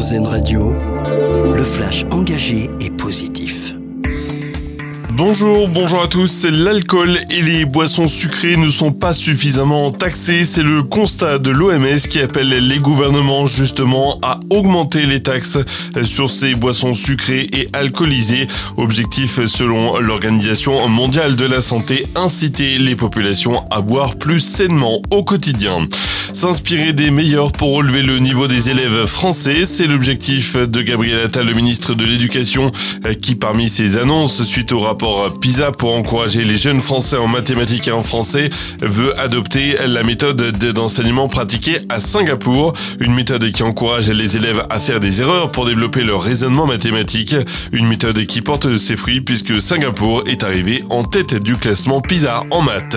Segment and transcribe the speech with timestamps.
[0.00, 0.72] Radio,
[1.54, 3.74] le flash engagé et positif.
[5.10, 6.46] Bonjour, bonjour à tous.
[6.46, 10.46] L'alcool et les boissons sucrées ne sont pas suffisamment taxés.
[10.46, 15.58] C'est le constat de l'OMS qui appelle les gouvernements justement à augmenter les taxes
[16.02, 18.46] sur ces boissons sucrées et alcoolisées.
[18.78, 25.24] Objectif selon l'Organisation mondiale de la santé, inciter les populations à boire plus sainement au
[25.24, 25.86] quotidien.
[26.32, 31.46] S'inspirer des meilleurs pour relever le niveau des élèves français, c'est l'objectif de Gabriel Attal,
[31.46, 32.70] le ministre de l'Éducation,
[33.20, 37.88] qui parmi ses annonces suite au rapport PISA pour encourager les jeunes Français en mathématiques
[37.88, 38.48] et en français,
[38.80, 40.40] veut adopter la méthode
[40.72, 45.66] d'enseignement pratiquée à Singapour, une méthode qui encourage les élèves à faire des erreurs pour
[45.66, 47.34] développer leur raisonnement mathématique,
[47.72, 52.44] une méthode qui porte ses fruits puisque Singapour est arrivé en tête du classement PISA
[52.50, 52.96] en maths.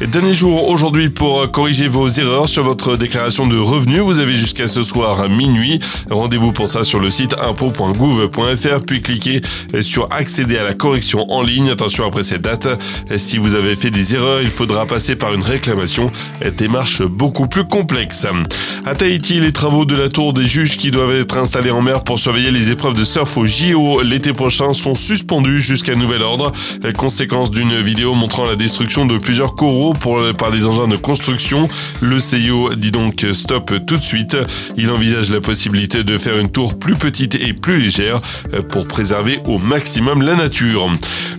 [0.00, 4.00] Dernier jour aujourd'hui pour corriger vos erreurs sur votre déclaration de revenus.
[4.00, 5.80] Vous avez jusqu'à ce soir minuit.
[6.10, 9.40] Rendez-vous pour ça sur le site impôt.gouv.fr puis cliquez
[9.80, 11.70] sur accéder à la correction en ligne.
[11.70, 12.68] Attention après cette date,
[13.16, 16.10] si vous avez fait des erreurs, il faudra passer par une réclamation.
[16.56, 18.26] Démarche beaucoup plus complexe.
[18.84, 22.04] À Tahiti, les travaux de la tour des juges qui doivent être installés en mer
[22.04, 26.52] pour surveiller les épreuves de surf au JO l'été prochain sont suspendus jusqu'à nouvel ordre.
[26.96, 29.94] Conséquence d'une vidéo montrant la destruction de plusieurs coraux
[30.36, 31.68] par des engins de construction.
[32.00, 34.36] Le CIO dit donc stop tout de suite.
[34.76, 38.20] Il envisage la possibilité de faire une tour plus petite et plus légère
[38.68, 40.90] pour préserver au maximum la nature.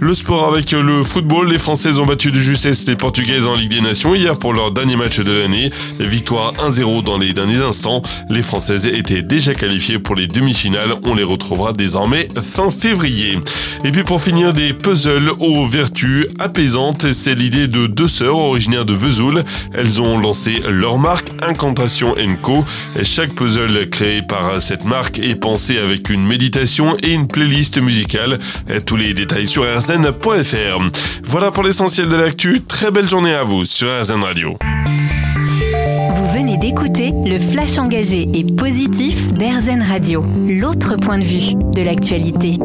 [0.00, 3.70] Le sport avec le football, les Françaises ont battu de justesse les Portugaises en Ligue
[3.70, 5.70] des Nations hier pour leur dernier match de l'année.
[5.98, 8.02] Victoire 1-0 dans les derniers instants.
[8.30, 10.94] Les Françaises étaient déjà qualifiées pour les demi-finales.
[11.04, 13.38] On les retrouvera désormais fin février.
[13.84, 17.12] Et puis pour finir, des puzzles aux vertus apaisantes.
[17.12, 19.44] C'est l'idée de deux sœurs originaires de Vesoul.
[19.74, 22.64] Elles ont lancé leur marque Incantation Co.
[23.02, 28.38] Chaque puzzle créé par cette marque est pensé avec une méditation et une playlist musicale.
[28.86, 30.84] Tous les détails sur rzn.fr.
[31.24, 32.60] Voilà pour l'essentiel de l'actu.
[32.60, 34.56] Très belle journée à vous sur RZN Radio.
[36.16, 41.82] Vous venez d'écouter le flash engagé et positif d'RZN Radio, l'autre point de vue de
[41.82, 42.58] l'actualité.